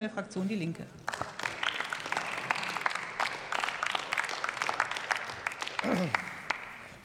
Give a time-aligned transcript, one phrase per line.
[0.00, 0.86] der Fraktion Die Linke.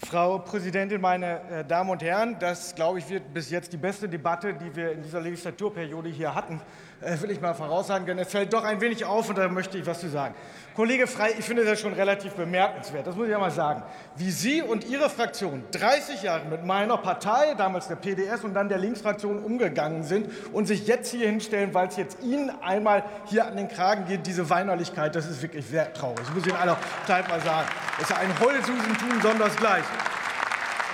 [0.05, 2.35] Frau Präsidentin, meine äh, Damen und Herren!
[2.39, 6.35] Das, glaube ich, wird bis jetzt die beste Debatte, die wir in dieser Legislaturperiode hier
[6.35, 6.61] hatten,
[7.01, 9.79] äh, will ich mal voraussagen, denn es fällt doch ein wenig auf, und da möchte
[9.79, 10.35] ich was zu sagen.
[10.75, 13.81] Kollege Frey, ich finde das schon relativ bemerkenswert, das muss ich ja mal sagen,
[14.15, 18.69] wie Sie und Ihre Fraktion 30 Jahre mit meiner Partei, damals der PDS und dann
[18.69, 23.47] der Linksfraktion umgegangen sind und sich jetzt hier hinstellen, weil es jetzt Ihnen einmal hier
[23.47, 26.19] an den Kragen geht, diese Weinerlichkeit, das ist wirklich sehr traurig.
[26.19, 26.77] Das muss ich Ihnen aller
[27.07, 27.67] Zeit mal sagen.
[27.97, 29.95] Das ist ein Heulsusentum sondersgleichen.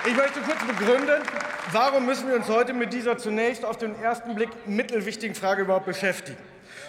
[0.06, 1.20] Ich möchte kurz begründen,
[1.72, 5.86] warum müssen wir uns heute mit dieser zunächst auf den ersten Blick mittelwichtigen Frage überhaupt
[5.86, 6.38] beschäftigen.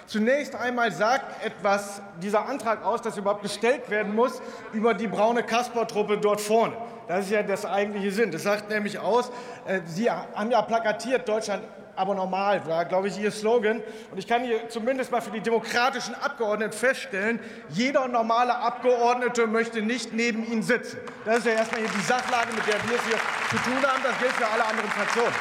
[0.05, 4.39] Zunächst einmal sagt etwas dieser Antrag aus, dass überhaupt gestellt werden muss
[4.71, 6.77] über die braune Kasper-Truppe dort vorne.
[7.07, 8.31] Das ist ja das eigentliche Sinn.
[8.31, 9.31] Das sagt nämlich aus,
[9.65, 11.63] äh, Sie haben ja plakatiert, Deutschland
[11.95, 13.81] aber normal war, glaube ich, Ihr Slogan.
[14.11, 19.81] Und ich kann hier zumindest mal für die demokratischen Abgeordneten feststellen, jeder normale Abgeordnete möchte
[19.81, 20.99] nicht neben Ihnen sitzen.
[21.25, 23.17] Das ist ja erstmal hier die Sachlage, mit der wir es hier
[23.49, 24.01] zu tun haben.
[24.03, 25.33] Das gilt für alle anderen Fraktionen.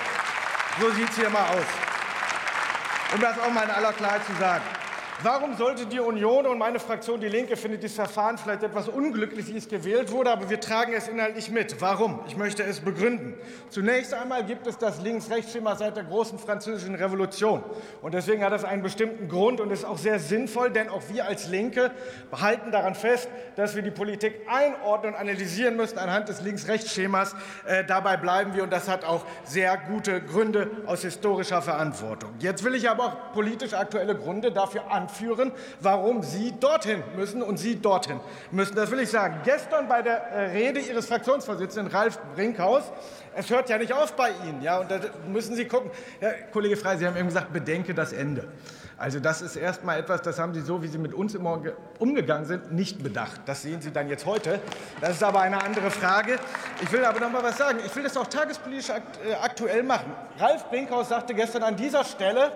[0.81, 1.67] So sieht es hier mal aus.
[3.15, 4.65] Um das auch mal in aller Klarheit zu sagen.
[5.25, 9.47] Warum sollte die Union und meine Fraktion Die Linke findet dieses Verfahren vielleicht etwas unglücklich,
[9.47, 11.81] wie es gewählt wurde, aber wir tragen es inhaltlich mit.
[11.81, 12.19] Warum?
[12.27, 13.35] Ich möchte es begründen.
[13.69, 17.63] Zunächst einmal gibt es das Links-Rechts-Schema seit der großen französischen Revolution.
[18.01, 21.25] Und deswegen hat das einen bestimmten Grund und ist auch sehr sinnvoll, denn auch wir
[21.25, 21.93] als Linke
[22.33, 27.37] behalten daran fest, dass wir die Politik einordnen und analysieren müssen anhand des Links-Rechts-Schemas.
[27.67, 32.35] Äh, dabei bleiben wir und das hat auch sehr gute Gründe aus historischer Verantwortung.
[32.41, 37.43] Jetzt will ich aber auch politisch aktuelle Gründe dafür anführen anführen, warum Sie dorthin müssen
[37.43, 38.75] und Sie dorthin müssen.
[38.75, 39.41] Das will ich sagen.
[39.45, 42.85] Gestern bei der äh, Rede Ihres Fraktionsvorsitzenden Ralf Brinkhaus,
[43.35, 45.91] es hört ja nicht auf bei Ihnen, ja, und da müssen Sie gucken.
[46.21, 48.49] Herr Kollege Frey, Sie haben eben gesagt, bedenke das Ende.
[48.99, 51.61] Also das ist erst mal etwas, das haben Sie so, wie Sie mit uns immer
[51.99, 53.41] umgegangen sind, nicht bedacht.
[53.47, 54.61] Das sehen Sie dann jetzt heute.
[55.01, 56.39] Das ist aber eine andere Frage.
[56.83, 57.81] Ich will aber noch mal was sagen.
[57.85, 60.13] Ich will das auch tagespolitisch äh, aktuell machen.
[60.39, 62.53] Ralf Brinkhaus sagte gestern an dieser Stelle,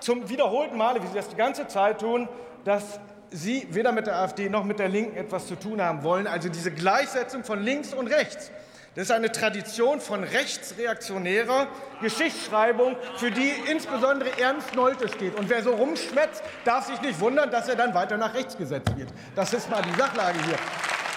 [0.00, 2.28] zum wiederholten Male, wie Sie das die ganze Zeit tun,
[2.64, 3.00] dass
[3.30, 6.26] Sie weder mit der AfD noch mit der Linken etwas zu tun haben wollen.
[6.26, 8.50] Also diese Gleichsetzung von links und rechts.
[8.96, 11.68] Das ist eine Tradition von rechtsreaktionärer
[12.02, 15.36] Geschichtsschreibung, für die insbesondere Ernst Nolte steht.
[15.36, 18.96] Und wer so rumschwätzt, darf sich nicht wundern, dass er dann weiter nach rechts gesetzt
[18.96, 19.08] wird.
[19.36, 20.56] Das ist mal die Sachlage hier.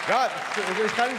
[0.08, 0.28] Ja,
[0.86, 1.10] ich kann,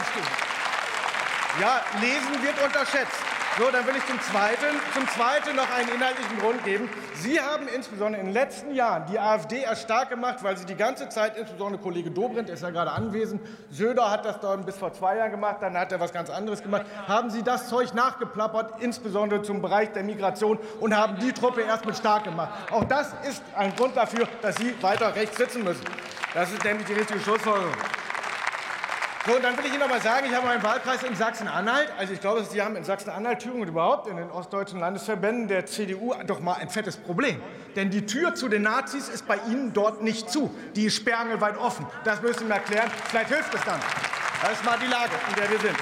[1.59, 3.34] ja lesen wird unterschätzt.
[3.57, 6.89] So, dann will ich zum Zweiten, zum Zweiten noch einen inhaltlichen Grund geben.
[7.13, 10.75] Sie haben insbesondere in den letzten Jahren die AfD erst stark gemacht, weil Sie die
[10.75, 14.91] ganze Zeit, insbesondere Kollege Dobrindt ist ja gerade anwesend, Söder hat das dann bis vor
[14.91, 18.81] zwei Jahren gemacht, dann hat er was ganz anderes gemacht, haben Sie das Zeug nachgeplappert,
[18.81, 22.49] insbesondere zum Bereich der Migration und haben die Truppe erst mit stark gemacht.
[22.71, 25.85] Auch das ist ein Grund dafür, dass Sie weiter rechts sitzen müssen.
[26.33, 27.71] Das ist nämlich die richtige Schlussfolgerung.
[29.27, 31.91] So, dann will ich Ihnen noch mal sagen, ich habe meinen Wahlkreis in Sachsen-Anhalt.
[31.97, 35.65] Also ich glaube, Sie haben in Sachsen-Anhalt, Thüringen und überhaupt in den ostdeutschen Landesverbänden der
[35.65, 37.41] CDU doch mal ein fettes Problem.
[37.75, 40.53] Denn die Tür zu den Nazis ist bei Ihnen dort nicht zu.
[40.75, 41.87] Die ist sperrangelweit offen.
[42.03, 42.91] Das müssen Sie mir erklären.
[43.05, 43.79] Vielleicht hilft es dann.
[44.43, 45.77] Das ist mal die Lage, in der wir sind.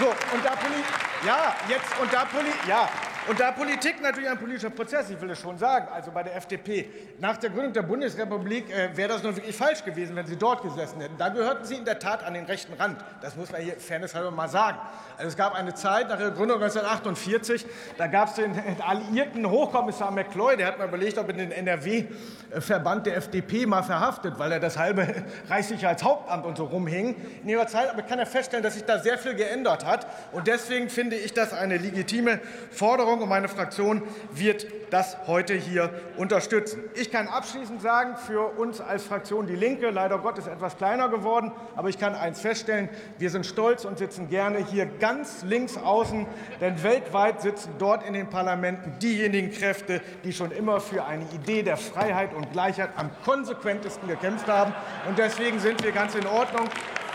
[0.00, 0.82] So, und da Poli
[1.26, 2.88] ja, jetzt und da Poli ja,
[3.28, 6.34] und da Politik natürlich ein politischer Prozess, ich will es schon sagen, also bei der
[6.36, 6.88] FDP,
[7.18, 10.62] nach der Gründung der Bundesrepublik äh, wäre das nun wirklich falsch gewesen, wenn Sie dort
[10.62, 11.18] gesessen hätten.
[11.18, 12.98] Da gehörten Sie in der Tat an den rechten Rand.
[13.20, 14.78] Das muss man hier fairnesshalber mal sagen.
[15.18, 17.66] Also es gab eine Zeit nach der Gründung 1948,
[17.98, 18.52] da gab es den
[18.86, 24.38] alliierten Hochkommissar McCloy, der hat mal überlegt, ob er den NRW-Verband der FDP mal verhaftet,
[24.38, 25.06] weil er das halbe
[25.48, 27.14] Reichssicherheitshauptamt und so rumhing.
[27.42, 30.06] In ihrer Zeit aber kann er feststellen, dass sich da sehr viel geändert hat.
[30.32, 32.40] Und deswegen finde ich das eine legitime
[32.70, 36.82] Forderung und meine Fraktion wird das heute hier unterstützen.
[36.94, 41.52] Ich kann abschließend sagen, für uns als Fraktion Die Linke, leider Gottes etwas kleiner geworden,
[41.76, 42.88] aber ich kann eins feststellen,
[43.18, 46.26] wir sind stolz und sitzen gerne hier ganz links außen,
[46.60, 51.62] denn weltweit sitzen dort in den Parlamenten diejenigen Kräfte, die schon immer für eine Idee
[51.62, 54.72] der Freiheit und Gleichheit am konsequentesten gekämpft haben.
[55.08, 56.68] Und deswegen sind wir ganz in Ordnung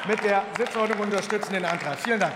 [0.08, 1.98] mit der Sitzordnung und unterstützen den Antrag.
[2.00, 2.34] Vielen Dank.